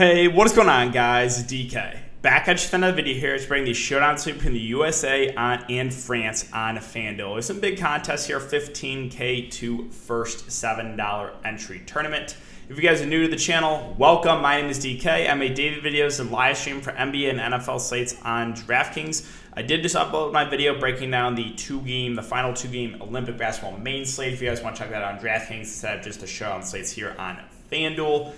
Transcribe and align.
Hey, 0.00 0.28
what 0.28 0.46
is 0.46 0.54
going 0.54 0.70
on, 0.70 0.92
guys? 0.92 1.44
DK. 1.44 1.98
Back 2.22 2.48
at 2.48 2.58
you 2.58 2.64
with 2.64 2.72
another 2.72 2.96
video 2.96 3.20
here. 3.20 3.34
It's 3.34 3.44
bringing 3.44 3.66
the 3.66 3.74
showdown 3.74 4.16
sweep 4.16 4.36
between 4.36 4.54
the 4.54 4.60
USA 4.60 5.28
uh, 5.34 5.62
and 5.68 5.92
France 5.92 6.50
on 6.54 6.78
FanDuel. 6.78 7.34
There's 7.34 7.44
some 7.44 7.60
big 7.60 7.78
contests 7.78 8.26
here 8.26 8.40
15K 8.40 9.50
to 9.50 9.90
first 9.90 10.46
$7 10.46 11.32
entry 11.44 11.82
tournament. 11.84 12.38
If 12.70 12.78
you 12.78 12.82
guys 12.82 13.02
are 13.02 13.06
new 13.06 13.24
to 13.24 13.28
the 13.28 13.36
channel, 13.36 13.94
welcome. 13.98 14.40
My 14.40 14.58
name 14.58 14.70
is 14.70 14.78
DK. 14.82 15.30
I 15.30 15.34
make 15.34 15.54
daily 15.54 15.82
videos 15.82 16.18
and 16.18 16.30
live 16.30 16.56
stream 16.56 16.80
for 16.80 16.92
NBA 16.92 17.38
and 17.38 17.38
NFL 17.38 17.82
slates 17.82 18.16
on 18.22 18.54
DraftKings. 18.54 19.30
I 19.52 19.60
did 19.60 19.82
just 19.82 19.96
upload 19.96 20.32
my 20.32 20.46
video 20.46 20.80
breaking 20.80 21.10
down 21.10 21.34
the 21.34 21.50
two 21.56 21.82
game, 21.82 22.14
the 22.14 22.22
final 22.22 22.54
two 22.54 22.68
game 22.68 22.96
Olympic 23.02 23.36
basketball 23.36 23.78
main 23.78 24.06
slate. 24.06 24.32
If 24.32 24.40
you 24.40 24.48
guys 24.48 24.62
want 24.62 24.76
to 24.76 24.82
check 24.82 24.92
that 24.92 25.02
out 25.02 25.16
on 25.16 25.20
DraftKings 25.20 25.58
instead 25.58 25.98
of 25.98 26.02
just 26.02 26.22
a 26.22 26.26
show 26.26 26.52
on 26.52 26.62
slates 26.62 26.90
here 26.90 27.14
on 27.18 27.38
FanDuel. 27.70 28.32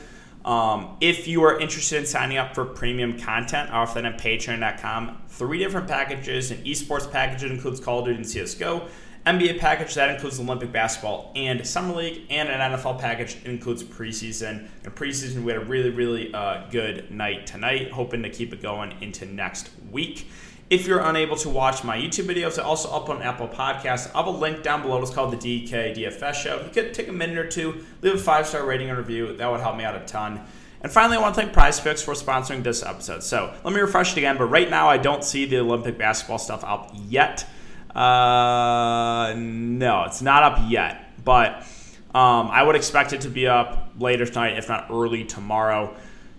Um, 0.45 0.97
if 1.01 1.29
you 1.29 1.43
are 1.45 1.59
interested 1.59 1.99
in 1.99 2.07
signing 2.07 2.37
up 2.37 2.55
for 2.55 2.65
premium 2.65 3.19
content, 3.19 3.71
I 3.71 3.75
offer 3.79 4.01
that 4.01 4.13
on 4.13 4.19
patreon.com. 4.19 5.23
Three 5.29 5.59
different 5.59 5.89
packages 5.89 6.51
an 6.51 6.59
esports 6.59 7.11
package 7.11 7.43
that 7.43 7.51
includes 7.51 7.81
Call 7.81 8.01
of 8.01 8.07
Duty 8.07 8.17
and 8.17 8.27
CSGO, 8.27 8.89
NBA 9.25 9.61
package 9.61 9.95
that 9.95 10.11
includes 10.11 10.41
Olympic 10.41 10.73
basketball 10.73 11.31
and 11.37 11.65
Summer 11.65 11.95
League, 11.95 12.23
and 12.29 12.49
an 12.49 12.73
NFL 12.73 12.99
package 12.99 13.37
that 13.37 13.49
includes 13.49 13.85
preseason. 13.85 14.69
And 14.85 14.95
preseason, 14.95 15.45
we 15.45 15.53
had 15.53 15.63
a 15.63 15.65
really, 15.65 15.91
really 15.91 16.35
uh, 16.35 16.67
good 16.71 17.09
night 17.11 17.47
tonight, 17.47 17.93
hoping 17.93 18.25
to 18.25 18.31
keep 18.31 18.53
it 18.53 18.61
going 18.61 18.95
into 19.01 19.27
next 19.27 19.71
week. 19.93 20.27
If 20.73 20.87
you're 20.87 21.01
unable 21.01 21.37
to 21.37 21.51
watch 21.51 21.85
my 21.85 21.99
YouTube 21.99 22.25
videos, 22.25 22.59
I 22.59 22.63
also 22.63 22.91
up 22.91 23.11
on 23.11 23.21
Apple 23.21 23.47
Podcasts. 23.47 24.11
I 24.15 24.17
have 24.17 24.27
a 24.27 24.31
link 24.31 24.63
down 24.63 24.81
below. 24.81 25.03
It's 25.03 25.11
called 25.11 25.31
the 25.31 25.37
DK 25.37 25.95
DFS 25.95 26.33
Show. 26.33 26.57
If 26.57 26.65
you 26.65 26.83
could 26.83 26.95
take 26.95 27.09
a 27.09 27.13
minute 27.13 27.37
or 27.37 27.47
two, 27.47 27.85
leave 28.01 28.15
a 28.15 28.19
five 28.19 28.47
star 28.47 28.65
rating 28.65 28.89
and 28.89 28.97
review. 28.97 29.37
That 29.37 29.51
would 29.51 29.61
help 29.61 29.77
me 29.77 29.85
out 29.85 29.95
a 29.95 30.01
ton. 30.07 30.41
And 30.81 30.91
finally, 30.91 31.19
I 31.19 31.21
want 31.21 31.35
to 31.35 31.43
thank 31.43 31.53
Prize 31.53 31.79
Picks 31.79 32.01
for 32.01 32.15
sponsoring 32.15 32.63
this 32.63 32.83
episode. 32.83 33.23
So 33.23 33.53
let 33.63 33.75
me 33.75 33.81
refresh 33.81 34.13
it 34.13 34.17
again. 34.17 34.39
But 34.39 34.47
right 34.47 34.71
now, 34.71 34.89
I 34.89 34.97
don't 34.97 35.23
see 35.23 35.45
the 35.45 35.59
Olympic 35.59 35.99
basketball 35.99 36.39
stuff 36.39 36.65
up 36.65 36.91
yet. 37.07 37.47
Uh, 37.95 39.35
no, 39.37 40.05
it's 40.05 40.23
not 40.23 40.43
up 40.43 40.71
yet. 40.71 41.23
But 41.23 41.67
um, 42.15 42.49
I 42.49 42.63
would 42.63 42.77
expect 42.77 43.13
it 43.13 43.21
to 43.21 43.29
be 43.29 43.47
up 43.47 43.91
later 43.99 44.25
tonight, 44.25 44.57
if 44.57 44.71
not 44.71 44.87
early 44.91 45.25
tomorrow. 45.25 45.95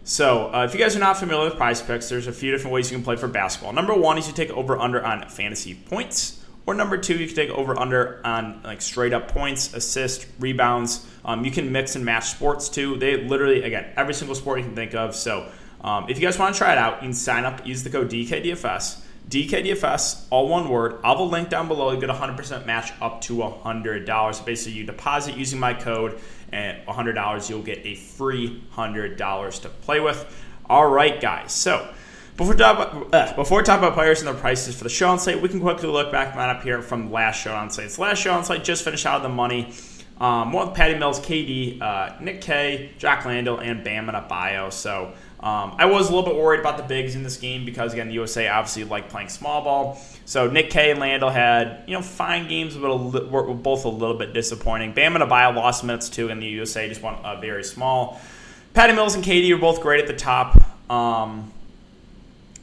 So, 0.06 0.54
uh, 0.54 0.66
if 0.66 0.74
you 0.74 0.80
guys 0.82 0.98
are 0.98 1.00
not 1.00 1.18
familiar 1.18 1.46
with 1.46 1.56
prize 1.56 1.82
picks, 1.82 2.10
there's 2.10 2.28
a 2.28 2.34
few 2.34 2.52
different 2.52 2.74
ways 2.74 2.92
you 2.92 2.98
can 2.98 3.06
play 3.06 3.16
for 3.16 3.30
basketball. 3.30 3.72
Number 3.72 3.94
one 3.94 4.18
is 4.18 4.28
you 4.28 4.34
take 4.34 4.50
over 4.50 4.78
under 4.78 5.04
on 5.04 5.30
fantasy 5.30 5.76
points, 5.76 6.44
or 6.66 6.74
number 6.74 6.98
two, 6.98 7.16
you 7.16 7.28
can 7.28 7.36
take 7.36 7.50
over 7.52 7.80
under 7.80 8.26
on 8.26 8.62
like 8.64 8.82
straight 8.82 9.14
up 9.14 9.30
points, 9.30 9.74
assists, 9.74 10.26
rebounds. 10.40 11.06
Um, 11.24 11.46
you 11.46 11.52
can 11.52 11.72
mix 11.72 11.96
and 11.96 12.04
match 12.04 12.32
sports 12.32 12.68
too. 12.68 12.98
They 12.98 13.24
literally, 13.24 13.64
again, 13.64 13.94
every 13.96 14.14
single 14.14 14.36
sport 14.36 14.60
you 14.60 14.66
can 14.66 14.76
think 14.76 14.94
of. 14.94 15.16
So, 15.16 15.50
um, 15.82 16.08
if 16.10 16.20
you 16.20 16.26
guys 16.26 16.38
want 16.38 16.54
to 16.54 16.58
try 16.58 16.74
it 16.74 16.78
out, 16.78 16.96
you 16.96 17.08
can 17.08 17.14
sign 17.14 17.46
up, 17.46 17.66
use 17.66 17.84
the 17.84 17.90
code 17.90 18.10
DKDFS. 18.10 19.02
DKDFS, 19.34 20.28
all 20.30 20.48
one 20.48 20.70
word. 20.70 21.00
I'll 21.04 21.18
have 21.18 21.20
a 21.20 21.24
link 21.24 21.50
down 21.50 21.68
below. 21.68 21.92
You 21.92 22.00
get 22.00 22.12
a 22.12 22.14
100% 22.14 22.68
match 22.68 22.92
up 23.02 23.22
to 23.22 23.38
$100. 23.38 24.46
Basically, 24.46 24.78
you 24.78 24.86
deposit 24.86 25.36
using 25.36 25.60
my 25.60 25.74
code, 25.74 26.20
and 26.52 26.86
$100, 26.86 27.50
you'll 27.50 27.64
get 27.64 27.84
a 27.84 27.96
free 27.96 28.62
$100 28.76 29.62
to 29.62 29.70
play 29.70 30.00
with. 30.00 30.24
All 30.70 30.88
right, 30.88 31.20
guys. 31.20 31.52
So, 31.52 31.92
before 32.38 32.54
we 32.54 32.60
talk 32.60 32.94
about, 32.94 33.14
uh, 33.14 33.36
before 33.36 33.58
we 33.58 33.64
talk 33.64 33.80
about 33.80 33.96
players 33.96 34.20
and 34.20 34.28
their 34.28 34.36
prices 34.36 34.76
for 34.76 34.84
the 34.84 34.90
show 34.90 35.10
on 35.10 35.18
site, 35.18 35.42
we 35.42 35.50
can 35.50 35.60
quickly 35.60 35.90
look 35.90 36.12
back 36.12 36.36
on 36.36 36.50
up 36.56 36.62
here 36.62 36.84
from 36.84 37.12
last 37.12 37.42
show 37.42 37.56
on 37.56 37.72
site. 37.72 37.98
last 37.98 38.20
show 38.20 38.34
on 38.34 38.44
site 38.44 38.64
just 38.64 38.84
finished 38.84 39.08
out 39.08 39.18
of 39.18 39.24
the 39.24 39.30
money. 39.30 39.74
Um, 40.22 40.50
more 40.50 40.68
with 40.68 40.76
Patty 40.76 40.94
Mills, 40.98 41.20
KD, 41.20 41.82
uh, 41.82 42.16
Nick 42.22 42.42
Kay, 42.42 42.92
Jock 43.00 43.26
Landale, 43.26 43.58
and 43.58 43.84
Bam 43.84 44.08
Adebayo. 44.08 44.72
So 44.72 45.14
um, 45.44 45.76
I 45.78 45.88
was 45.88 46.10
a 46.10 46.16
little 46.16 46.24
bit 46.24 46.42
worried 46.42 46.62
about 46.62 46.78
the 46.78 46.84
bigs 46.84 47.16
in 47.16 47.24
this 47.24 47.36
game 47.36 47.66
because 47.66 47.92
again, 47.92 48.08
the 48.08 48.14
USA 48.14 48.48
obviously 48.48 48.86
like 48.86 49.10
playing 49.10 49.28
small 49.28 49.62
ball. 49.62 50.02
So 50.24 50.50
Nick 50.50 50.70
Kay 50.70 50.92
and 50.92 51.02
Landale 51.02 51.32
had 51.32 51.84
you 51.86 51.94
know 51.94 52.02
fine 52.02 52.48
games, 52.48 52.78
but 52.78 52.90
li- 52.94 53.28
were 53.28 53.54
both 53.54 53.84
a 53.84 53.90
little 53.90 54.18
bit 54.18 54.34
disappointing. 54.34 54.94
Bam 54.94 55.16
Adebayo 55.16 55.54
lost 55.54 55.84
minutes 55.84 56.08
too, 56.08 56.30
and 56.30 56.42
the 56.42 56.46
USA 56.46 56.88
just 56.88 57.02
went 57.02 57.18
uh, 57.26 57.42
very 57.42 57.66
small. 57.66 58.22
Patty 58.74 58.94
Mills 58.94 59.16
and 59.16 59.24
KD 59.24 59.52
were 59.52 59.60
both 59.60 59.82
great 59.82 60.00
at 60.00 60.08
the 60.08 60.16
top. 60.16 60.64
Um, 60.90 61.52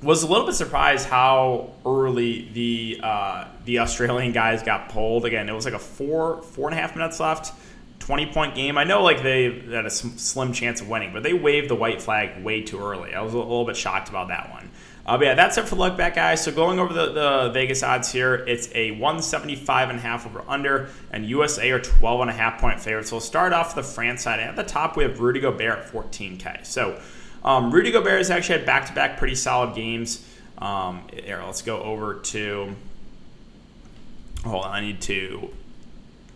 was 0.02 0.22
a 0.22 0.26
little 0.26 0.46
bit 0.46 0.54
surprised 0.54 1.06
how 1.06 1.72
early 1.84 2.48
the 2.54 3.00
uh, 3.02 3.44
the 3.66 3.80
Australian 3.80 4.32
guys 4.32 4.62
got 4.62 4.88
pulled. 4.88 5.26
Again, 5.26 5.50
it 5.50 5.52
was 5.52 5.66
like 5.66 5.74
a 5.74 5.78
four 5.78 6.40
four 6.40 6.70
and 6.70 6.78
a 6.78 6.80
half 6.80 6.96
minutes 6.96 7.20
left 7.20 7.52
20 8.10 8.26
point 8.26 8.56
game. 8.56 8.76
I 8.76 8.82
know 8.82 9.04
like 9.04 9.22
they 9.22 9.60
had 9.70 9.86
a 9.86 9.90
slim 9.90 10.52
chance 10.52 10.80
of 10.80 10.88
winning, 10.88 11.12
but 11.12 11.22
they 11.22 11.32
waved 11.32 11.70
the 11.70 11.76
white 11.76 12.02
flag 12.02 12.42
way 12.42 12.60
too 12.60 12.80
early. 12.80 13.14
I 13.14 13.20
was 13.20 13.34
a 13.34 13.38
little 13.38 13.64
bit 13.64 13.76
shocked 13.76 14.08
about 14.08 14.26
that 14.28 14.50
one. 14.50 14.68
Uh, 15.06 15.16
but 15.16 15.26
yeah, 15.26 15.34
that's 15.34 15.56
it 15.58 15.68
for 15.68 15.76
look 15.76 15.96
back, 15.96 16.16
guys. 16.16 16.42
So 16.42 16.50
going 16.50 16.80
over 16.80 16.92
the, 16.92 17.12
the 17.12 17.50
Vegas 17.54 17.84
odds 17.84 18.10
here, 18.10 18.34
it's 18.34 18.68
a 18.74 18.90
175 18.90 19.90
and 19.90 19.98
a 20.00 20.02
half 20.02 20.26
over 20.26 20.42
under, 20.48 20.88
and 21.12 21.24
USA 21.24 21.70
are 21.70 21.78
12 21.78 22.22
and 22.22 22.30
a 22.30 22.32
half 22.32 22.60
point 22.60 22.80
favorites. 22.80 23.10
So 23.10 23.16
we'll 23.16 23.20
start 23.20 23.52
off 23.52 23.76
the 23.76 23.82
France 23.84 24.22
side. 24.22 24.40
At 24.40 24.56
the 24.56 24.64
top, 24.64 24.96
we 24.96 25.04
have 25.04 25.20
Rudy 25.20 25.38
Gobert 25.38 25.78
at 25.78 25.92
14K. 25.92 26.66
So 26.66 27.00
um, 27.44 27.70
Rudy 27.70 27.92
Gobert 27.92 28.18
has 28.18 28.28
actually 28.28 28.58
had 28.58 28.66
back 28.66 28.86
to 28.86 28.92
back 28.92 29.18
pretty 29.18 29.36
solid 29.36 29.76
games. 29.76 30.26
Um, 30.58 31.06
here, 31.12 31.40
let's 31.46 31.62
go 31.62 31.80
over 31.80 32.14
to. 32.14 32.74
Hold 34.42 34.64
on, 34.64 34.72
I 34.72 34.80
need 34.80 35.00
to 35.02 35.50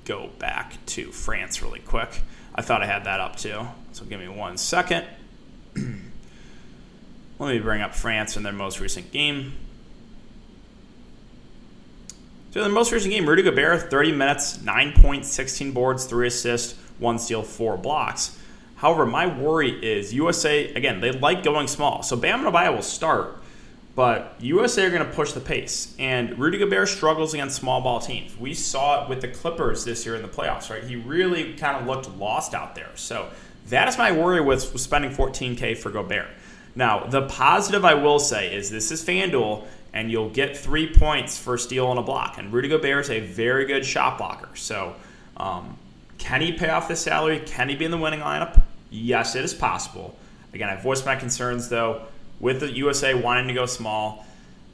go 0.05 0.31
back 0.39 0.85
to 0.87 1.11
France 1.13 1.63
really 1.63 1.81
quick. 1.81 2.23
I 2.55 2.63
thought 2.63 2.83
I 2.83 2.87
had 2.87 3.05
that 3.05 3.21
up 3.21 3.37
too. 3.37 3.67
So 3.93 4.05
give 4.05 4.21
me 4.21 4.29
one 4.29 4.57
second. 4.57 5.05
Let 7.39 7.55
me 7.55 7.59
bring 7.59 7.83
up 7.83 7.95
France 7.95 8.37
in 8.37 8.43
their 8.43 8.53
most 8.53 8.81
recent 8.81 9.11
game. 9.11 9.55
So 12.53 12.61
their 12.61 12.71
most 12.71 12.93
recent 12.93 13.13
game, 13.13 13.29
Rudy 13.29 13.43
Gobert, 13.43 13.91
30 13.91 14.13
minutes, 14.13 14.63
9 14.63 14.93
points, 14.93 15.29
16 15.33 15.73
boards, 15.73 16.05
3 16.05 16.29
assists, 16.29 16.79
1 17.01 17.19
steal, 17.19 17.43
4 17.43 17.77
blocks. 17.77 18.39
However, 18.77 19.07
my 19.07 19.27
worry 19.27 19.71
is 19.71 20.15
USA, 20.15 20.73
again, 20.75 21.01
they 21.01 21.11
like 21.11 21.43
going 21.43 21.67
small. 21.67 22.05
So 22.05 22.17
Bam 22.17 22.45
Adebayo 22.45 22.77
will 22.77 22.83
start, 22.83 23.43
but 23.95 24.35
USA 24.41 24.87
are 24.87 24.91
going 24.91 25.07
to 25.07 25.13
push 25.13 25.33
the 25.33 25.41
pace, 25.41 25.95
and 25.99 26.37
Rudy 26.39 26.59
Gobert 26.59 26.89
struggles 26.89 27.33
against 27.33 27.57
small 27.57 27.81
ball 27.81 28.01
teams. 28.01 28.37
We 28.37 28.53
saw 28.53 29.05
it 29.05 29.09
with 29.09 29.21
the 29.21 29.29
Clippers 29.29 29.85
this 29.85 30.05
year 30.05 30.17
in 30.17 30.23
the 30.23 30.29
playoffs, 30.29 30.69
right? 30.69 30.83
He 30.83 30.97
really 30.97 31.55
kind 31.55 31.77
of 31.77 31.87
looked 31.87 32.09
lost 32.17 32.55
out 32.55 32.75
there. 32.75 32.91
So 32.97 33.29
that 33.69 33.87
is 33.87 33.97
my 33.97 34.11
worry 34.11 34.41
with 34.41 34.79
spending 34.81 35.13
14K 35.13 35.77
for 35.79 35.91
Gobert. 35.91 36.27
Now, 36.75 37.07
the 37.07 37.29
positive 37.29 37.85
I 37.85 37.95
will 37.95 38.19
say 38.19 38.53
is 38.53 38.69
this 38.69 38.91
is 38.91 39.05
FanDuel, 39.05 39.65
and 39.93 40.11
you'll 40.11 40.31
get 40.31 40.57
three 40.57 40.93
points 40.93 41.39
for 41.39 41.55
a 41.55 41.59
steal 41.59 41.91
and 41.91 42.01
a 42.01 42.03
block. 42.03 42.37
And 42.37 42.53
Rudy 42.53 42.69
Gobert 42.69 43.05
is 43.05 43.11
a 43.11 43.21
very 43.21 43.65
good 43.65 43.87
shot 43.87 44.19
blocker. 44.19 44.49
So, 44.57 44.97
um, 45.37 45.79
can 46.19 46.41
he 46.41 46.53
pay 46.53 46.71
off 46.71 46.89
the 46.89 46.97
salary? 46.97 47.41
Can 47.47 47.69
he 47.69 47.77
be 47.77 47.85
in 47.85 47.93
the 47.93 47.99
winning 47.99 48.21
lineup? 48.21 48.61
Yes, 48.91 49.37
it 49.37 49.45
is 49.45 49.55
possible. 49.55 50.17
Again, 50.53 50.69
I 50.69 50.77
voiced 50.77 51.07
my 51.07 51.15
concerns 51.15 51.69
though 51.69 52.07
with 52.45 52.61
the 52.61 52.71
USA 52.73 53.15
wanting 53.15 53.49
to 53.49 53.55
go 53.55 53.65
small. 53.65 54.27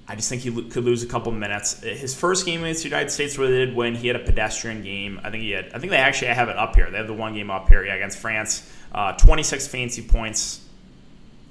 I 0.09 0.17
just 0.17 0.29
think 0.29 0.43
he 0.43 0.51
could 0.51 0.83
lose 0.83 1.05
a 1.05 1.07
couple 1.07 1.31
minutes. 1.31 1.81
His 1.85 2.17
first 2.17 2.45
game 2.45 2.65
against 2.65 2.83
the 2.83 2.89
United 2.89 3.11
States 3.11 3.39
where 3.39 3.49
they 3.49 3.65
did 3.65 3.77
win, 3.77 3.95
he 3.95 4.09
had 4.09 4.17
a 4.17 4.25
pedestrian 4.25 4.83
game. 4.83 5.21
I 5.23 5.31
think 5.31 5.45
he 5.45 5.53
had. 5.53 5.67
I 5.73 5.79
think 5.79 5.93
they 5.93 5.99
actually 5.99 6.35
have 6.35 6.49
it 6.49 6.57
up 6.57 6.75
here. 6.75 6.91
They 6.91 6.99
have 6.99 7.07
the 7.07 7.15
one 7.15 7.33
game 7.33 7.49
up 7.49 7.69
here 7.69 7.85
yeah, 7.85 7.95
against 7.95 8.19
France. 8.19 8.69
Uh, 8.93 9.13
26 9.13 9.69
fancy 9.69 10.03
points. 10.03 10.67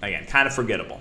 Again, 0.02 0.26
kind 0.26 0.46
of 0.46 0.54
forgettable. 0.54 1.00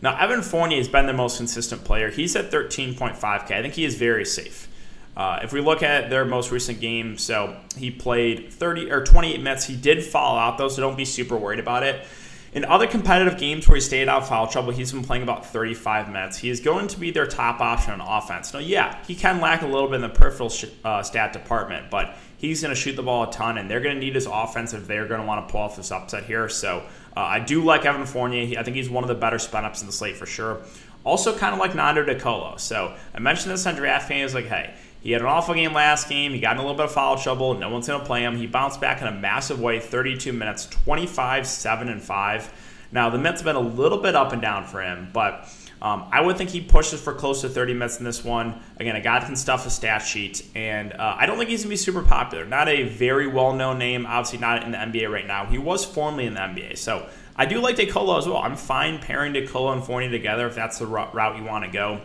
Now 0.00 0.18
Evan 0.18 0.40
Fournier 0.40 0.78
has 0.78 0.88
been 0.88 1.04
the 1.04 1.12
most 1.12 1.36
consistent 1.36 1.84
player. 1.84 2.10
He's 2.10 2.34
at 2.34 2.50
13.5k. 2.50 3.50
I 3.50 3.60
think 3.60 3.74
he 3.74 3.84
is 3.84 3.96
very 3.96 4.24
safe. 4.24 4.66
Uh, 5.14 5.40
if 5.42 5.52
we 5.52 5.60
look 5.60 5.82
at 5.82 6.08
their 6.08 6.24
most 6.24 6.50
recent 6.50 6.80
game, 6.80 7.18
so 7.18 7.54
he 7.76 7.90
played 7.90 8.50
30 8.50 8.90
or 8.90 9.04
28 9.04 9.42
minutes. 9.42 9.66
He 9.66 9.76
did 9.76 10.02
fall 10.02 10.38
out 10.38 10.56
though, 10.56 10.70
so 10.70 10.80
don't 10.80 10.96
be 10.96 11.04
super 11.04 11.36
worried 11.36 11.60
about 11.60 11.82
it. 11.82 12.06
In 12.54 12.66
other 12.66 12.86
competitive 12.86 13.38
games 13.38 13.66
where 13.66 13.76
he 13.76 13.80
stayed 13.80 14.10
out 14.10 14.22
of 14.22 14.28
foul 14.28 14.46
trouble, 14.46 14.72
he's 14.72 14.92
been 14.92 15.02
playing 15.02 15.22
about 15.22 15.46
35 15.46 16.08
minutes. 16.08 16.36
He 16.36 16.50
is 16.50 16.60
going 16.60 16.86
to 16.88 17.00
be 17.00 17.10
their 17.10 17.26
top 17.26 17.60
option 17.60 17.98
on 17.98 18.00
offense. 18.02 18.52
Now, 18.52 18.58
yeah, 18.58 19.02
he 19.06 19.14
can 19.14 19.40
lack 19.40 19.62
a 19.62 19.66
little 19.66 19.88
bit 19.88 19.96
in 19.96 20.00
the 20.02 20.10
peripheral 20.10 20.50
sh- 20.50 20.66
uh, 20.84 21.02
stat 21.02 21.32
department, 21.32 21.90
but 21.90 22.14
he's 22.36 22.60
going 22.60 22.74
to 22.74 22.78
shoot 22.78 22.94
the 22.94 23.02
ball 23.02 23.22
a 23.22 23.32
ton, 23.32 23.56
and 23.56 23.70
they're 23.70 23.80
going 23.80 23.94
to 23.94 24.00
need 24.00 24.14
his 24.14 24.26
offense 24.30 24.74
if 24.74 24.86
they're 24.86 25.08
going 25.08 25.22
to 25.22 25.26
want 25.26 25.48
to 25.48 25.50
pull 25.50 25.62
off 25.62 25.76
this 25.76 25.90
upset 25.90 26.24
here. 26.24 26.46
So 26.50 26.84
uh, 27.16 27.20
I 27.20 27.40
do 27.40 27.64
like 27.64 27.86
Evan 27.86 28.04
Fournier. 28.04 28.44
He, 28.44 28.58
I 28.58 28.62
think 28.62 28.76
he's 28.76 28.90
one 28.90 29.02
of 29.02 29.08
the 29.08 29.14
better 29.14 29.38
spin 29.38 29.64
ups 29.64 29.80
in 29.80 29.86
the 29.86 29.92
slate 29.92 30.16
for 30.16 30.26
sure. 30.26 30.60
Also, 31.04 31.34
kind 31.36 31.54
of 31.54 31.58
like 31.58 31.74
Nando 31.74 32.04
De 32.04 32.20
Colo. 32.20 32.58
So 32.58 32.94
I 33.14 33.18
mentioned 33.18 33.52
this 33.52 33.66
on 33.66 33.76
DraftKings, 33.76 34.34
like, 34.34 34.46
hey, 34.46 34.74
he 35.02 35.10
had 35.10 35.20
an 35.20 35.26
awful 35.26 35.54
game 35.54 35.72
last 35.72 36.08
game. 36.08 36.32
He 36.32 36.38
got 36.38 36.52
in 36.52 36.58
a 36.58 36.62
little 36.62 36.76
bit 36.76 36.86
of 36.86 36.92
foul 36.92 37.18
trouble. 37.18 37.54
No 37.54 37.68
one's 37.68 37.88
going 37.88 38.00
to 38.00 38.06
play 38.06 38.22
him. 38.22 38.36
He 38.36 38.46
bounced 38.46 38.80
back 38.80 39.00
in 39.02 39.08
a 39.08 39.12
massive 39.12 39.60
way, 39.60 39.80
32 39.80 40.32
minutes, 40.32 40.66
25, 40.66 41.46
7, 41.46 41.88
and 41.88 42.00
5. 42.00 42.52
Now, 42.92 43.10
the 43.10 43.18
minutes 43.18 43.40
have 43.40 43.46
been 43.46 43.56
a 43.56 43.68
little 43.68 43.98
bit 43.98 44.14
up 44.14 44.32
and 44.32 44.40
down 44.40 44.64
for 44.64 44.80
him, 44.80 45.08
but 45.12 45.48
um, 45.82 46.06
I 46.12 46.20
would 46.20 46.38
think 46.38 46.50
he 46.50 46.60
pushes 46.60 47.00
for 47.00 47.12
close 47.12 47.40
to 47.40 47.48
30 47.48 47.74
minutes 47.74 47.98
in 47.98 48.04
this 48.04 48.22
one. 48.22 48.60
Again, 48.76 48.94
a 48.94 49.00
guy 49.00 49.18
that 49.18 49.26
can 49.26 49.34
stuff 49.34 49.66
a 49.66 49.70
stat 49.70 50.02
sheet, 50.02 50.46
and 50.54 50.92
uh, 50.92 51.16
I 51.18 51.26
don't 51.26 51.36
think 51.36 51.50
he's 51.50 51.62
going 51.62 51.70
to 51.70 51.72
be 51.72 51.76
super 51.76 52.02
popular. 52.02 52.44
Not 52.44 52.68
a 52.68 52.84
very 52.84 53.26
well 53.26 53.52
known 53.52 53.78
name, 53.78 54.06
obviously 54.06 54.38
not 54.38 54.62
in 54.62 54.70
the 54.70 54.78
NBA 54.78 55.10
right 55.10 55.26
now. 55.26 55.46
He 55.46 55.58
was 55.58 55.84
formerly 55.84 56.26
in 56.26 56.34
the 56.34 56.40
NBA, 56.40 56.78
so 56.78 57.08
I 57.34 57.46
do 57.46 57.58
like 57.58 57.74
DeColo 57.74 58.18
as 58.18 58.28
well. 58.28 58.36
I'm 58.36 58.54
fine 58.54 59.00
pairing 59.00 59.32
DeColo 59.32 59.72
and 59.72 59.82
Fournier 59.82 60.10
together 60.10 60.46
if 60.46 60.54
that's 60.54 60.78
the 60.78 60.86
route 60.86 61.36
you 61.36 61.42
want 61.42 61.64
to 61.64 61.70
go. 61.70 62.00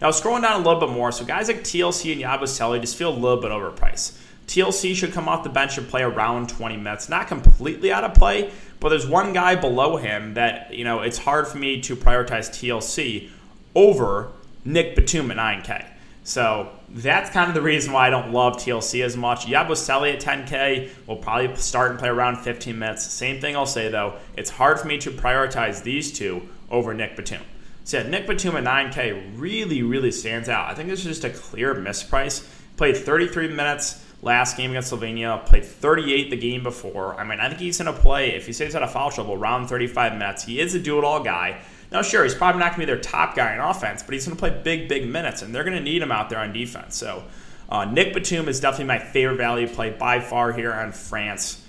Now, 0.00 0.08
scrolling 0.08 0.42
down 0.42 0.60
a 0.60 0.64
little 0.64 0.80
bit 0.80 0.90
more, 0.90 1.12
so 1.12 1.24
guys 1.24 1.48
like 1.48 1.62
TLC 1.62 2.12
and 2.12 2.22
Yabusele 2.22 2.80
just 2.80 2.96
feel 2.96 3.10
a 3.10 3.18
little 3.18 3.40
bit 3.40 3.50
overpriced. 3.50 4.16
TLC 4.46 4.96
should 4.96 5.12
come 5.12 5.28
off 5.28 5.44
the 5.44 5.50
bench 5.50 5.78
and 5.78 5.86
play 5.88 6.02
around 6.02 6.48
20 6.48 6.76
minutes. 6.76 7.08
Not 7.08 7.28
completely 7.28 7.92
out 7.92 8.02
of 8.02 8.14
play, 8.14 8.50
but 8.80 8.88
there's 8.88 9.06
one 9.06 9.32
guy 9.32 9.54
below 9.54 9.96
him 9.96 10.34
that, 10.34 10.74
you 10.74 10.84
know, 10.84 11.00
it's 11.00 11.18
hard 11.18 11.46
for 11.46 11.58
me 11.58 11.80
to 11.82 11.94
prioritize 11.94 12.48
TLC 12.50 13.30
over 13.74 14.32
Nick 14.64 14.96
Batum 14.96 15.30
at 15.30 15.36
9K. 15.36 15.86
So 16.24 16.70
that's 16.88 17.30
kind 17.30 17.48
of 17.48 17.54
the 17.54 17.62
reason 17.62 17.92
why 17.92 18.06
I 18.06 18.10
don't 18.10 18.32
love 18.32 18.56
TLC 18.56 19.04
as 19.04 19.16
much. 19.16 19.46
Yabusele 19.46 20.14
at 20.14 20.20
10K 20.20 20.90
will 21.06 21.16
probably 21.16 21.54
start 21.56 21.90
and 21.90 22.00
play 22.00 22.08
around 22.08 22.38
15 22.38 22.78
minutes. 22.78 23.04
Same 23.04 23.40
thing 23.40 23.54
I'll 23.54 23.66
say 23.66 23.88
though, 23.88 24.16
it's 24.36 24.50
hard 24.50 24.80
for 24.80 24.86
me 24.86 24.98
to 24.98 25.10
prioritize 25.10 25.82
these 25.82 26.12
two 26.12 26.48
over 26.70 26.92
Nick 26.94 27.16
Batum. 27.16 27.42
Yeah, 27.86 28.02
Nick 28.04 28.26
Batum 28.26 28.56
at 28.56 28.64
9K 28.64 29.32
really, 29.36 29.82
really 29.82 30.12
stands 30.12 30.48
out. 30.48 30.70
I 30.70 30.74
think 30.74 30.88
this 30.88 31.00
is 31.00 31.06
just 31.06 31.24
a 31.24 31.30
clear 31.30 31.74
misprice. 31.74 32.48
Played 32.76 32.96
33 32.96 33.48
minutes 33.48 34.04
last 34.22 34.56
game 34.56 34.70
against 34.70 34.92
Slovenia, 34.92 35.44
played 35.46 35.64
38 35.64 36.30
the 36.30 36.36
game 36.36 36.62
before. 36.62 37.18
I 37.18 37.24
mean, 37.24 37.40
I 37.40 37.48
think 37.48 37.60
he's 37.60 37.78
going 37.78 37.94
to 37.94 38.00
play, 38.00 38.34
if 38.34 38.46
he 38.46 38.52
stays 38.52 38.74
out 38.74 38.82
of 38.82 38.92
foul 38.92 39.10
trouble, 39.10 39.34
around 39.34 39.68
35 39.68 40.12
minutes. 40.14 40.44
He 40.44 40.60
is 40.60 40.74
a 40.74 40.78
do 40.78 40.98
it 40.98 41.04
all 41.04 41.22
guy. 41.22 41.60
Now, 41.90 42.02
sure, 42.02 42.22
he's 42.22 42.34
probably 42.34 42.60
not 42.60 42.76
going 42.76 42.86
to 42.86 42.86
be 42.86 42.92
their 42.92 43.02
top 43.02 43.34
guy 43.34 43.54
in 43.54 43.60
offense, 43.60 44.02
but 44.02 44.12
he's 44.12 44.24
going 44.24 44.36
to 44.36 44.40
play 44.40 44.50
big, 44.62 44.88
big 44.88 45.08
minutes, 45.08 45.42
and 45.42 45.54
they're 45.54 45.64
going 45.64 45.76
to 45.76 45.82
need 45.82 46.02
him 46.02 46.12
out 46.12 46.30
there 46.30 46.38
on 46.38 46.52
defense. 46.52 46.96
So, 46.96 47.24
uh, 47.68 47.84
Nick 47.86 48.14
Batum 48.14 48.48
is 48.48 48.60
definitely 48.60 48.86
my 48.86 48.98
favorite 48.98 49.36
value 49.36 49.66
play 49.66 49.90
by 49.90 50.20
far 50.20 50.52
here 50.52 50.72
on 50.72 50.92
France. 50.92 51.66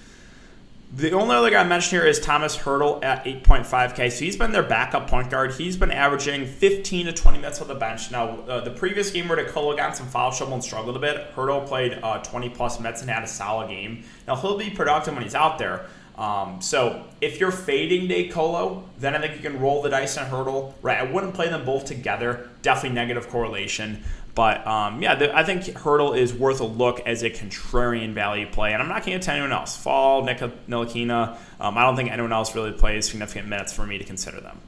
The 0.93 1.13
only 1.13 1.33
other 1.37 1.49
guy 1.49 1.61
I 1.61 1.63
mentioned 1.63 2.01
here 2.01 2.09
is 2.09 2.19
Thomas 2.19 2.57
Heurtel 2.57 3.01
at 3.01 3.23
8.5K. 3.23 4.11
So 4.11 4.25
he's 4.25 4.35
been 4.35 4.51
their 4.51 4.61
backup 4.61 5.09
point 5.09 5.29
guard. 5.29 5.53
He's 5.53 5.77
been 5.77 5.89
averaging 5.89 6.45
15 6.45 7.05
to 7.05 7.13
20 7.13 7.37
minutes 7.37 7.61
on 7.61 7.69
the 7.69 7.75
bench. 7.75 8.11
Now, 8.11 8.41
uh, 8.41 8.59
the 8.59 8.71
previous 8.71 9.09
game 9.09 9.29
where 9.29 9.37
DeColo 9.37 9.77
got 9.77 9.95
some 9.95 10.07
foul 10.07 10.33
trouble 10.33 10.55
and 10.55 10.61
struggled 10.63 10.97
a 10.97 10.99
bit, 10.99 11.33
Heurtel 11.33 11.65
played 11.65 11.97
uh, 12.03 12.17
20 12.17 12.49
plus 12.49 12.81
minutes 12.81 12.99
and 12.99 13.09
had 13.09 13.23
a 13.23 13.27
solid 13.27 13.69
game. 13.69 14.03
Now, 14.27 14.35
he'll 14.35 14.57
be 14.57 14.69
productive 14.69 15.13
when 15.13 15.23
he's 15.23 15.33
out 15.33 15.57
there. 15.57 15.85
Um, 16.21 16.61
so 16.61 17.03
if 17.19 17.39
you're 17.39 17.51
fading 17.51 18.07
DeColo, 18.07 18.83
then 18.99 19.15
I 19.15 19.19
think 19.19 19.33
you 19.33 19.41
can 19.41 19.59
roll 19.59 19.81
the 19.81 19.89
dice 19.89 20.19
on 20.19 20.29
Heurtel. 20.29 20.75
Right, 20.83 20.99
I 20.99 21.03
wouldn't 21.03 21.33
play 21.33 21.49
them 21.49 21.65
both 21.65 21.85
together. 21.85 22.47
Definitely 22.61 22.95
negative 22.95 23.27
correlation. 23.27 24.03
But 24.35 24.65
um, 24.67 25.01
yeah, 25.01 25.15
the, 25.15 25.35
I 25.35 25.43
think 25.43 25.63
Heurtel 25.63 26.15
is 26.15 26.31
worth 26.31 26.61
a 26.61 26.65
look 26.65 26.99
as 27.01 27.23
a 27.23 27.31
contrarian 27.31 28.13
value 28.13 28.45
play, 28.45 28.71
and 28.71 28.83
I'm 28.83 28.87
not 28.87 29.03
going 29.03 29.19
to 29.19 29.25
tell 29.25 29.33
anyone 29.33 29.51
else. 29.51 29.75
Fall, 29.75 30.23
Nick 30.23 30.37
Ntilikina. 30.37 31.37
Um, 31.59 31.75
I 31.75 31.81
don't 31.81 31.95
think 31.95 32.11
anyone 32.11 32.31
else 32.31 32.53
really 32.53 32.71
plays 32.71 33.09
significant 33.09 33.47
minutes 33.47 33.73
for 33.73 33.85
me 33.85 33.97
to 33.97 34.03
consider 34.03 34.39
them. 34.39 34.59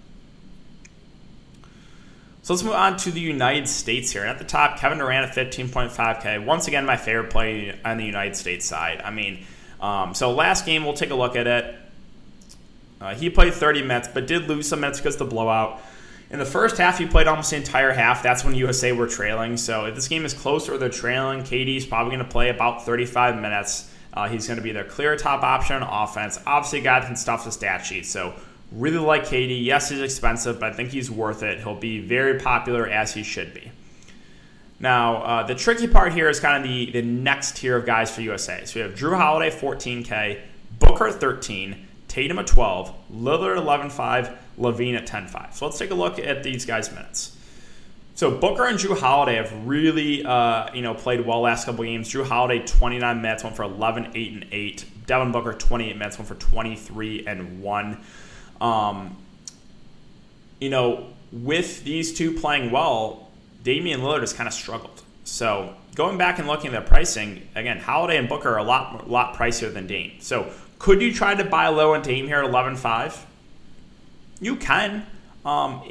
So 2.41 2.55
let's 2.55 2.63
move 2.63 2.73
on 2.73 2.97
to 2.97 3.11
the 3.11 3.21
United 3.21 3.69
States 3.69 4.11
here. 4.11 4.21
And 4.21 4.31
at 4.31 4.39
the 4.39 4.44
top, 4.44 4.79
Kevin 4.79 4.97
Durant 4.97 5.29
at 5.29 5.51
15.5K. 5.51 6.44
Once 6.44 6.67
again, 6.67 6.85
my 6.85 6.97
favorite 6.97 7.29
play 7.29 7.79
on 7.85 7.97
the 7.97 8.05
United 8.05 8.35
States 8.35 8.65
side. 8.65 9.01
I 9.01 9.11
mean, 9.11 9.45
um, 9.83 10.13
so 10.13 10.31
last 10.31 10.65
game, 10.65 10.85
we'll 10.85 10.94
take 10.94 11.09
a 11.09 11.15
look 11.15 11.35
at 11.35 11.45
it. 11.45 11.75
Uh, 13.01 13.13
he 13.13 13.30
played 13.30 13.53
30 13.53 13.81
minutes, 13.81 14.07
but 14.13 14.27
did 14.27 14.47
lose 14.47 14.65
some 14.65 14.80
minutes 14.80 15.00
because 15.00 15.15
of 15.15 15.19
the 15.19 15.25
blowout. 15.25 15.81
In 16.30 16.39
the 16.39 16.45
first 16.45 16.77
half, 16.77 16.97
he 16.97 17.06
played 17.06 17.27
almost 17.27 17.50
the 17.50 17.57
entire 17.57 17.91
half. 17.91 18.24
That's 18.24 18.45
when 18.45 18.56
USA 18.56 18.94
were 18.94 19.07
trailing. 19.07 19.57
So 19.57 19.85
if 19.85 19.95
this 19.95 20.07
game 20.07 20.24
is 20.24 20.33
close 20.33 20.69
or 20.69 20.77
they're 20.77 20.88
trailing, 20.88 21.41
KD's 21.41 21.85
probably 21.85 22.15
going 22.15 22.25
to 22.25 22.31
play 22.31 22.47
about 22.47 22.85
35 22.85 23.35
minutes. 23.41 23.91
Uh, 24.13 24.30
he's 24.30 24.47
going 24.47 24.56
to 24.57 24.63
be 24.63 24.71
their 24.71 24.85
clear 24.85 25.18
top 25.18 25.44
option 25.44 25.83
on 25.83 26.07
offense. 26.07 26.39
Obviously, 26.47 26.79
that 26.79 27.06
can 27.06 27.18
stuff 27.18 27.44
the 27.44 27.51
stat 27.51 27.86
sheet. 27.86 28.06
So 28.06 28.33
really 28.71 29.00
like 29.00 29.25
KD. 29.25 29.65
Yes, 29.65 29.89
he's 29.89 30.00
expensive, 30.00 30.62
but 30.62 30.71
I 30.71 30.74
think 30.74 30.91
he's 30.91 31.12
worth 31.12 31.44
it. 31.44 31.59
He'll 31.59 31.75
be 31.75 32.00
very 32.00 32.39
popular 32.39 32.88
as 32.88 33.13
he 33.13 33.21
should 33.21 33.53
be. 33.53 33.69
Now, 34.79 35.23
uh, 35.23 35.43
the 35.43 35.55
tricky 35.55 35.87
part 35.87 36.13
here 36.13 36.29
is 36.29 36.39
kind 36.39 36.63
of 36.63 36.69
the, 36.69 36.91
the 36.91 37.01
next 37.01 37.57
tier 37.57 37.77
of 37.77 37.85
guys 37.85 38.13
for 38.13 38.21
USA. 38.21 38.65
So 38.65 38.79
we 38.79 38.81
have 38.81 38.97
Jrue 38.97 39.15
Holiday, 39.15 39.55
14K, 39.55 40.41
Booker, 40.79 41.11
13, 41.11 41.87
Tatum 42.07 42.39
at 42.39 42.47
12, 42.47 42.93
Lillard, 43.13 43.57
11.5, 43.57 44.37
LaVine 44.59 44.95
at 44.95 45.07
10.5. 45.07 45.53
So 45.53 45.65
let's 45.65 45.77
take 45.77 45.91
a 45.91 45.95
look 45.95 46.19
at 46.19 46.43
these 46.43 46.65
guys' 46.65 46.91
minutes. 46.91 47.37
So 48.15 48.29
Booker 48.29 48.65
and 48.65 48.77
Jrue 48.77 48.99
Holiday 48.99 49.37
have 49.37 49.65
really, 49.65 50.23
uh, 50.23 50.71
you 50.73 50.83
know, 50.83 50.93
played 50.93 51.25
well 51.25 51.41
last 51.41 51.65
couple 51.65 51.83
games. 51.83 52.09
Jrue 52.09 52.25
Holiday 52.25 52.63
29 52.63 53.21
minutes, 53.21 53.43
went 53.43 53.55
for 53.55 53.63
11, 53.63 54.11
8, 54.13 54.33
and 54.33 54.45
8. 54.51 54.85
Devin 55.07 55.31
Booker 55.31 55.53
28 55.53 55.97
minutes, 55.97 56.17
went 56.19 56.27
for 56.27 56.35
23 56.35 57.25
and 57.25 57.61
1. 57.61 58.03
Um, 58.61 59.17
you 60.59 60.69
know, 60.69 61.07
with 61.31 61.83
these 61.83 62.13
two 62.13 62.39
playing 62.39 62.69
well, 62.69 63.22
Damian 63.63 64.01
Lillard 64.01 64.21
has 64.21 64.33
kind 64.33 64.48
of 64.48 64.54
struggled. 64.54 65.01
So 65.24 65.75
going 65.95 66.18
back 66.18 66.39
and 66.39 66.48
looking 66.48 66.74
at 66.74 66.83
the 66.83 66.88
pricing, 66.88 67.48
again, 67.56 67.80
Holiday 67.80 68.18
and 68.18 68.27
Booker 68.27 68.50
are 68.50 68.57
a 68.57 68.63
lot 68.63 69.10
lot 69.10 69.36
pricier 69.36 69.74
than 69.74 69.88
Dame. 69.88 70.13
So 70.19 70.51
could 70.80 71.01
you 71.01 71.13
try 71.13 71.33
to 71.33 71.45
buy 71.45 71.68
low 71.69 71.94
on 71.94 72.01
Dame 72.01 72.27
here 72.27 72.39
at 72.39 72.50
11.5? 72.50 73.24
You 74.42 74.57
can. 74.57 75.06
Um, 75.45 75.81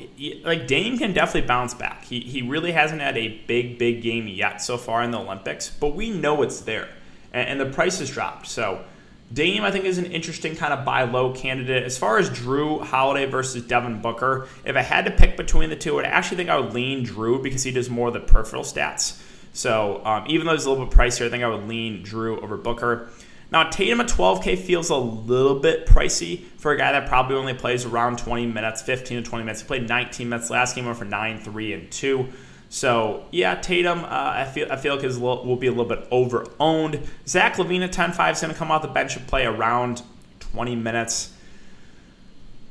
like 0.44 0.66
Dame 0.66 0.98
can 0.98 1.12
definitely 1.12 1.46
bounce 1.46 1.74
back. 1.74 2.04
He, 2.04 2.20
he 2.20 2.42
really 2.42 2.72
hasn't 2.72 3.00
had 3.00 3.16
a 3.18 3.40
big, 3.46 3.78
big 3.78 4.02
game 4.02 4.26
yet 4.26 4.62
so 4.62 4.78
far 4.78 5.02
in 5.02 5.10
the 5.10 5.18
Olympics, 5.18 5.70
but 5.70 5.94
we 5.94 6.10
know 6.10 6.42
it's 6.42 6.60
there. 6.60 6.88
And, 7.32 7.48
and 7.48 7.60
the 7.60 7.74
price 7.74 7.98
has 7.98 8.10
dropped. 8.10 8.46
So 8.46 8.84
Dame, 9.32 9.62
I 9.62 9.70
think, 9.70 9.84
is 9.84 9.98
an 9.98 10.06
interesting 10.06 10.56
kind 10.56 10.72
of 10.72 10.84
buy 10.84 11.04
low 11.04 11.32
candidate. 11.32 11.84
As 11.84 11.96
far 11.96 12.18
as 12.18 12.28
Jrue 12.30 12.82
Holiday 12.82 13.26
versus 13.26 13.62
Devin 13.62 14.02
Booker, 14.02 14.48
if 14.64 14.76
I 14.76 14.82
had 14.82 15.04
to 15.06 15.10
pick 15.10 15.36
between 15.36 15.70
the 15.70 15.76
two, 15.76 15.98
I 16.00 16.04
actually 16.04 16.38
think 16.38 16.50
I 16.50 16.58
would 16.58 16.74
lean 16.74 17.06
Jrue 17.06 17.42
because 17.42 17.62
he 17.62 17.70
does 17.70 17.88
more 17.88 18.08
of 18.08 18.14
the 18.14 18.20
peripheral 18.20 18.64
stats. 18.64 19.20
So 19.52 20.02
um, 20.04 20.24
even 20.28 20.46
though 20.46 20.52
he's 20.52 20.64
a 20.64 20.70
little 20.70 20.86
bit 20.86 20.96
pricier, 20.96 21.26
I 21.26 21.30
think 21.30 21.44
I 21.44 21.48
would 21.48 21.68
lean 21.68 22.04
Jrue 22.04 22.42
over 22.42 22.56
Booker. 22.56 23.10
Now, 23.50 23.68
Tatum 23.68 24.00
at 24.00 24.08
12K 24.08 24.58
feels 24.58 24.88
a 24.88 24.96
little 24.96 25.60
bit 25.60 25.86
pricey 25.86 26.44
for 26.56 26.72
a 26.72 26.78
guy 26.78 26.92
that 26.92 27.06
probably 27.06 27.36
only 27.36 27.52
plays 27.52 27.84
around 27.84 28.18
20 28.18 28.46
minutes, 28.46 28.80
15 28.80 29.22
to 29.22 29.28
20 29.28 29.44
minutes. 29.44 29.60
He 29.60 29.66
played 29.66 29.86
19 29.86 30.28
minutes 30.28 30.48
last 30.48 30.74
game, 30.74 30.86
went 30.86 30.96
for 30.96 31.04
9, 31.04 31.38
3, 31.38 31.72
and 31.74 31.90
2. 31.90 32.28
So 32.72 33.26
yeah, 33.30 33.56
Tatum, 33.56 34.02
uh, 34.02 34.08
I 34.08 34.46
feel 34.46 34.66
I 34.72 34.76
feel 34.76 34.96
like 34.96 35.04
is 35.04 35.18
little, 35.18 35.44
will 35.44 35.56
be 35.56 35.66
a 35.66 35.70
little 35.70 35.84
bit 35.84 36.08
over 36.10 36.46
owned. 36.58 37.06
Zach 37.28 37.56
LaVine 37.56 37.82
at 37.82 37.92
10-5 37.92 38.32
is 38.32 38.40
going 38.40 38.50
to 38.50 38.58
come 38.58 38.70
off 38.70 38.80
the 38.80 38.88
bench 38.88 39.14
and 39.14 39.26
play 39.26 39.44
around 39.44 40.02
20 40.40 40.74
minutes. 40.76 41.34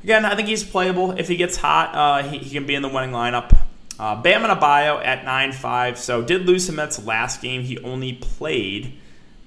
Again, 0.03 0.25
I 0.25 0.36
think 0.36 0.48
he's 0.48 0.63
playable. 0.63 1.12
If 1.12 1.27
he 1.27 1.36
gets 1.36 1.55
hot, 1.55 1.93
uh, 1.93 2.27
he, 2.27 2.39
he, 2.39 2.50
can 2.50 2.65
be 2.65 2.74
in 2.74 2.81
the 2.81 2.88
winning 2.88 3.12
lineup. 3.12 3.55
Uh, 4.00 4.20
Bam 4.20 4.41
Adebayo 4.41 5.05
at 5.05 5.24
9-5. 5.24 5.98
So 5.98 6.24
did 6.24 6.48
lose 6.48 6.65
some 6.65 6.77
minutes 6.77 7.05
last 7.05 7.39
game. 7.39 7.62
He 7.62 7.77
only 7.81 8.13
played, 8.13 8.98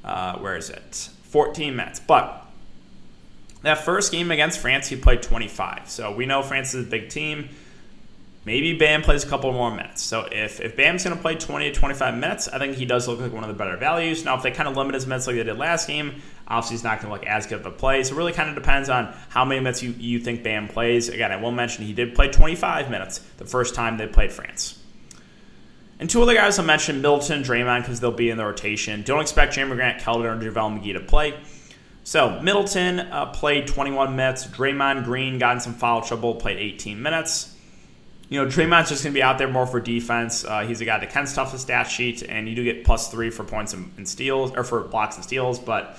uh, 0.04 0.38
where 0.38 0.56
is 0.56 0.70
it? 0.70 1.10
14 1.24 1.74
minutes. 1.74 1.98
But 1.98 2.46
that 3.62 3.84
first 3.84 4.12
game 4.12 4.30
against 4.30 4.60
France, 4.60 4.86
he 4.86 4.94
played 4.94 5.20
25. 5.20 5.90
So 5.90 6.14
we 6.14 6.26
know 6.26 6.42
France 6.42 6.74
is 6.74 6.86
a 6.86 6.88
big 6.88 7.08
team. 7.08 7.48
Maybe 8.46 8.76
Bam 8.76 9.00
plays 9.00 9.24
a 9.24 9.26
couple 9.26 9.50
more 9.52 9.70
minutes. 9.70 10.02
So 10.02 10.28
if, 10.30 10.60
if 10.60 10.76
Bam's 10.76 11.02
going 11.02 11.16
to 11.16 11.22
play 11.22 11.34
20 11.34 11.72
to 11.72 11.72
25 11.72 12.14
minutes, 12.14 12.46
I 12.46 12.58
think 12.58 12.76
he 12.76 12.84
does 12.84 13.08
look 13.08 13.18
like 13.18 13.32
one 13.32 13.42
of 13.42 13.48
the 13.48 13.54
better 13.54 13.78
values. 13.78 14.22
Now, 14.24 14.36
if 14.36 14.42
they 14.42 14.50
kind 14.50 14.68
of 14.68 14.76
limit 14.76 14.94
his 14.94 15.06
minutes 15.06 15.26
like 15.26 15.36
they 15.36 15.44
did 15.44 15.56
last 15.56 15.88
game, 15.88 16.20
obviously 16.46 16.74
he's 16.74 16.84
not 16.84 17.00
going 17.00 17.08
to 17.08 17.12
look 17.14 17.26
as 17.26 17.46
good 17.46 17.60
of 17.60 17.66
a 17.66 17.70
play. 17.70 18.02
So 18.04 18.14
it 18.14 18.18
really 18.18 18.32
kind 18.32 18.50
of 18.50 18.54
depends 18.54 18.90
on 18.90 19.14
how 19.30 19.46
many 19.46 19.60
minutes 19.60 19.82
you, 19.82 19.92
you 19.92 20.20
think 20.20 20.42
Bam 20.42 20.68
plays. 20.68 21.08
Again, 21.08 21.32
I 21.32 21.36
will 21.36 21.52
mention 21.52 21.86
he 21.86 21.94
did 21.94 22.14
play 22.14 22.28
25 22.28 22.90
minutes 22.90 23.20
the 23.38 23.46
first 23.46 23.74
time 23.74 23.96
they 23.96 24.06
played 24.06 24.30
France. 24.30 24.78
And 25.98 26.10
two 26.10 26.20
other 26.20 26.34
guys 26.34 26.58
I 26.58 26.64
mentioned, 26.64 27.00
Middleton 27.00 27.44
Draymond, 27.44 27.82
because 27.82 28.00
they'll 28.00 28.12
be 28.12 28.28
in 28.28 28.36
the 28.36 28.44
rotation. 28.44 29.02
Don't 29.04 29.22
expect 29.22 29.56
Jerami 29.56 29.76
Grant, 29.76 30.02
Keldon, 30.02 30.24
or 30.24 30.50
JaVale 30.50 30.82
McGee 30.82 30.92
to 30.94 31.00
play. 31.00 31.34
So 32.02 32.40
Middleton 32.42 33.00
uh, 33.00 33.26
played 33.26 33.68
21 33.68 34.14
minutes. 34.14 34.46
Draymond 34.48 35.04
Green 35.04 35.38
got 35.38 35.54
in 35.54 35.60
some 35.60 35.72
foul 35.72 36.02
trouble, 36.02 36.34
played 36.34 36.58
18 36.58 37.00
minutes 37.00 37.53
you 38.28 38.42
know, 38.42 38.50
Draymond's 38.50 38.88
just 38.88 39.04
going 39.04 39.12
to 39.12 39.18
be 39.18 39.22
out 39.22 39.38
there 39.38 39.48
more 39.48 39.66
for 39.66 39.80
defense. 39.80 40.44
Uh, 40.44 40.66
he's 40.66 40.80
a 40.80 40.84
guy 40.84 40.98
that 40.98 41.10
can 41.10 41.26
stuff 41.26 41.52
the 41.52 41.58
stat 41.58 41.88
sheet, 41.88 42.22
and 42.22 42.48
you 42.48 42.54
do 42.54 42.64
get 42.64 42.84
plus 42.84 43.10
three 43.10 43.30
for 43.30 43.44
points 43.44 43.74
and, 43.74 43.92
and, 43.96 44.08
steals, 44.08 44.52
or 44.52 44.64
for 44.64 44.80
blocks 44.80 45.16
and 45.16 45.24
steals, 45.24 45.58
but 45.58 45.98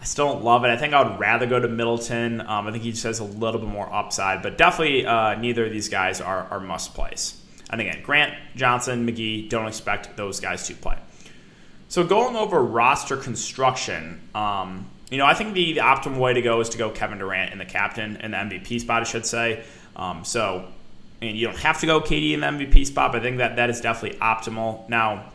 I 0.00 0.04
still 0.04 0.32
don't 0.32 0.42
love 0.42 0.64
it. 0.64 0.68
I 0.68 0.76
think 0.76 0.94
I 0.94 1.02
would 1.02 1.20
rather 1.20 1.46
go 1.46 1.60
to 1.60 1.68
Middleton. 1.68 2.40
Um, 2.40 2.66
I 2.66 2.72
think 2.72 2.82
he 2.82 2.92
just 2.92 3.04
has 3.04 3.18
a 3.18 3.24
little 3.24 3.60
bit 3.60 3.68
more 3.68 3.92
upside, 3.92 4.42
but 4.42 4.56
definitely 4.56 5.04
uh, 5.04 5.34
neither 5.34 5.66
of 5.66 5.72
these 5.72 5.90
guys 5.90 6.20
are, 6.22 6.44
are 6.50 6.60
must 6.60 6.94
plays. 6.94 7.38
And 7.68 7.80
again, 7.80 8.02
Grant, 8.02 8.34
Johnson, 8.56 9.06
McGee, 9.06 9.48
don't 9.48 9.68
expect 9.68 10.16
those 10.16 10.40
guys 10.40 10.66
to 10.68 10.74
play. 10.74 10.96
So 11.88 12.04
going 12.04 12.36
over 12.36 12.62
roster 12.62 13.16
construction, 13.16 14.20
um, 14.34 14.88
you 15.10 15.18
know, 15.18 15.26
I 15.26 15.34
think 15.34 15.54
the, 15.54 15.74
the 15.74 15.80
optimal 15.80 16.18
way 16.18 16.32
to 16.32 16.42
go 16.42 16.60
is 16.60 16.70
to 16.70 16.78
go 16.78 16.90
Kevin 16.90 17.18
Durant 17.18 17.52
in 17.52 17.58
the 17.58 17.64
captain 17.64 18.16
and 18.16 18.32
the 18.32 18.38
MVP 18.38 18.80
spot, 18.80 19.02
I 19.02 19.04
should 19.04 19.26
say. 19.26 19.62
Um, 19.96 20.24
so 20.24 20.68
and 21.22 21.36
you 21.36 21.46
don't 21.46 21.58
have 21.58 21.80
to 21.80 21.86
go 21.86 22.00
KD 22.00 22.32
in 22.32 22.40
the 22.40 22.46
MVP 22.46 22.86
spot, 22.86 23.12
but 23.12 23.20
I 23.20 23.24
think 23.24 23.38
that 23.38 23.56
that 23.56 23.70
is 23.70 23.80
definitely 23.80 24.18
optimal. 24.18 24.88
Now, 24.88 25.32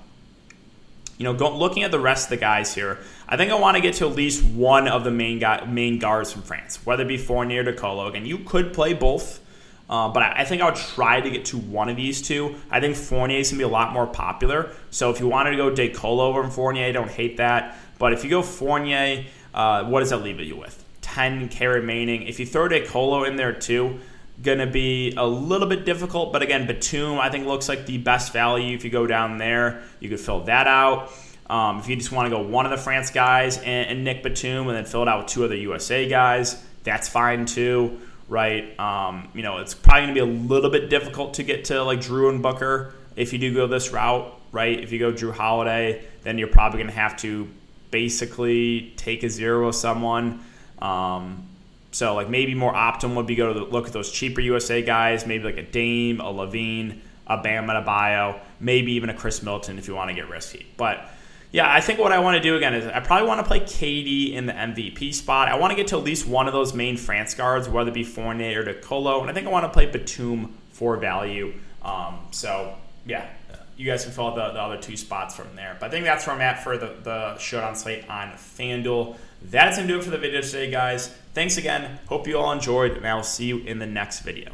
you 1.18 1.24
know, 1.24 1.34
go, 1.34 1.56
looking 1.56 1.84
at 1.84 1.92
the 1.92 2.00
rest 2.00 2.26
of 2.26 2.30
the 2.32 2.38
guys 2.38 2.74
here, 2.74 3.00
I 3.28 3.38
think 3.38 3.52
I 3.52 3.56
want 3.56 3.76
to 3.78 3.82
get 3.82 3.96
to 3.96 4.08
at 4.08 4.16
least 4.16 4.44
one 4.44 4.88
of 4.88 5.04
the 5.04 5.12
main 5.12 5.40
guy, 5.40 5.66
main 5.66 6.00
guards 6.00 6.32
from 6.32 6.42
France, 6.42 6.86
whether 6.86 7.04
it 7.04 7.08
be 7.08 7.18
Fournier 7.18 7.68
or 7.68 7.74
Colo. 7.74 8.08
Again, 8.08 8.26
you 8.26 8.40
could 8.40 8.74
play 8.74 8.94
both. 8.94 9.42
Uh, 9.88 10.10
but 10.10 10.24
I, 10.24 10.42
I, 10.42 10.46
think 10.46 10.64
I 10.64 10.66
would 10.66 10.76
try 10.76 11.22
to 11.22 11.30
get 11.30 11.46
to 11.46 11.60
one 11.60 11.90
of 11.90 11.96
these 11.96 12.20
two. 12.20 12.56
I 12.72 12.80
think 12.80 12.96
Fournier 12.96 13.38
is 13.38 13.52
going 13.52 13.60
to 13.60 13.66
be 13.66 13.70
a 13.70 13.72
lot 13.72 13.94
more 13.94 14.08
popular. 14.08 14.72
So 14.90 15.12
if 15.12 15.20
you 15.20 15.28
wanted 15.28 15.52
to 15.52 15.58
go 15.58 15.70
De 15.70 15.90
Colo 15.90 16.26
over 16.26 16.50
Fournier, 16.50 16.92
don't 16.92 17.10
hate 17.10 17.38
that. 17.38 17.78
But 18.00 18.12
if 18.12 18.24
you 18.24 18.32
go 18.32 18.42
Fournier, 18.42 19.26
uh, 19.54 19.84
what 19.84 20.00
does 20.00 20.10
that 20.10 20.24
leave 20.24 20.40
you 20.40 20.56
with? 20.56 20.84
10K 21.04 21.72
remaining. 21.72 22.24
If 22.24 22.40
you 22.40 22.48
throw 22.48 22.68
De 22.68 22.84
Colo 22.86 23.26
in 23.26 23.36
there 23.36 23.54
too, 23.54 24.00
going 24.42 24.60
to 24.60 24.68
be 24.68 25.14
a 25.16 25.26
little 25.26 25.68
bit 25.68 25.86
difficult. 25.86 26.34
But 26.34 26.42
again, 26.42 26.68
Batum, 26.68 27.20
I 27.20 27.30
think, 27.30 27.46
looks 27.46 27.70
like 27.70 27.86
the 27.86 27.98
best 27.98 28.34
value. 28.34 28.76
If 28.76 28.84
you 28.84 28.90
go 28.90 29.08
down 29.08 29.38
there, 29.38 29.84
you 30.00 30.10
could 30.10 30.20
fill 30.20 30.42
that 30.46 30.68
out. 30.68 31.12
Um, 31.50 31.80
if 31.80 31.88
you 31.88 31.96
just 31.96 32.12
want 32.12 32.26
to 32.26 32.36
go 32.36 32.42
one 32.42 32.66
of 32.66 32.72
the 32.72 32.78
France 32.78 33.12
guys 33.12 33.58
and, 33.58 33.90
and, 33.90 34.04
Nick 34.04 34.24
Batum 34.24 34.68
and 34.68 34.76
then 34.76 34.86
fill 34.86 35.04
it 35.04 35.08
out 35.08 35.20
with 35.20 35.28
two 35.28 35.44
other 35.46 35.56
USA 35.56 36.10
guys, 36.10 36.62
that's 36.84 37.08
fine 37.08 37.46
too, 37.46 38.00
right? 38.28 38.78
Um, 38.80 39.30
you 39.36 39.44
know, 39.44 39.60
it's 39.60 39.76
probably 39.76 40.08
going 40.08 40.16
to 40.16 40.26
be 40.26 40.32
a 40.32 40.48
little 40.48 40.72
bit 40.72 40.90
difficult 40.90 41.36
to 41.36 41.44
get 41.44 41.66
to 41.66 41.84
like 41.84 42.00
Jrue 42.00 42.30
and 42.30 42.42
Booker 42.42 42.96
if 43.16 43.32
you 43.32 43.38
do 43.38 43.54
go 43.54 43.68
this 43.68 43.92
route, 43.92 44.34
right? 44.52 44.80
If 44.80 44.92
you 44.92 44.98
go 44.98 45.14
Jrue 45.14 45.34
Holiday, 45.34 46.04
then 46.24 46.40
you're 46.40 46.48
probably 46.48 46.80
going 46.80 46.90
to 46.90 47.00
have 47.00 47.16
to 47.18 47.48
basically 47.92 48.94
take 48.98 49.22
a 49.22 49.30
zero 49.30 49.68
with 49.68 49.76
someone. 49.76 50.44
Um, 50.80 51.48
so 51.96 52.14
like 52.14 52.30
maybe 52.30 52.54
more 52.54 52.74
optimal 52.74 53.16
would 53.16 53.26
be 53.26 53.36
go 53.36 53.54
to 53.54 53.64
look 53.64 53.88
at 53.88 53.94
those 53.94 54.12
cheaper 54.12 54.42
USA 54.42 54.82
guys, 54.82 55.26
maybe 55.26 55.46
like 55.46 55.56
a 55.56 55.64
Dame, 55.64 56.20
a 56.20 56.26
LaVine, 56.26 57.00
a 57.26 57.42
Bam 57.42 57.68
Adebayo, 57.68 58.38
maybe 58.60 58.92
even 58.92 59.10
a 59.10 59.14
Khris 59.14 59.42
Middleton 59.42 59.80
if 59.80 59.88
you 59.88 59.96
want 59.96 60.10
to 60.10 60.14
get 60.14 60.30
risky. 60.30 60.66
But 60.76 61.10
yeah, 61.54 61.74
I 61.74 61.80
think 61.80 61.98
what 62.00 62.12
I 62.12 62.20
want 62.20 62.36
to 62.36 62.44
do 62.44 62.58
again 62.58 62.74
is 62.74 62.86
I 62.86 63.00
probably 63.00 63.30
want 63.30 63.40
to 63.40 63.48
play 63.48 63.62
KD 63.62 64.34
in 64.34 64.46
the 64.46 64.52
MVP 64.52 65.14
spot. 65.14 65.48
I 65.48 65.56
want 65.56 65.72
to 65.72 65.78
get 65.78 65.88
to 65.88 65.98
at 65.98 66.04
least 66.04 66.28
one 66.28 66.48
of 66.48 66.54
those 66.54 66.74
main 66.74 66.98
France 66.98 67.34
guards, 67.34 67.70
whether 67.70 67.92
it 67.92 67.94
be 67.94 68.04
Fournier 68.04 68.60
or 68.60 68.66
De 68.66 68.74
Colo, 68.74 69.22
and 69.22 69.30
I 69.30 69.34
think 69.34 69.48
I 69.48 69.50
want 69.50 69.64
to 69.64 69.70
play 69.70 69.86
Batum 69.86 70.54
for 70.72 70.98
value. 70.98 71.54
Um, 71.82 72.20
so 72.32 72.76
yeah, 73.06 73.30
you 73.78 73.86
guys 73.86 74.04
can 74.04 74.14
fill 74.14 74.34
the, 74.34 74.52
the, 74.52 74.62
other 74.62 74.78
two 74.78 74.96
spots 74.96 75.36
from 75.36 75.56
there. 75.56 75.78
But 75.80 75.88
I 75.88 75.90
think 75.90 76.06
that's 76.06 76.26
where 76.26 76.36
I'm 76.36 76.42
at 76.42 76.64
for 76.64 76.78
the, 76.78 76.96
the 77.04 77.38
showdown 77.38 77.76
slate 77.76 78.10
on 78.10 78.32
FanDuel. 78.32 79.18
That's 79.44 79.78
going 79.78 79.88
to 79.88 79.94
do 79.94 80.00
it 80.00 80.04
for 80.04 80.12
the 80.12 80.18
video 80.18 80.42
today, 80.42 80.72
guys. 80.72 81.14
Thanks 81.34 81.58
again. 81.58 82.00
Hope 82.08 82.28
you 82.28 82.38
all 82.38 82.52
enjoyed, 82.52 82.92
and 82.94 83.06
I 83.06 83.14
will 83.16 83.24
see 83.24 83.46
you 83.46 83.60
in 83.60 83.80
the 83.80 83.86
next 83.86 84.22
video. 84.22 84.52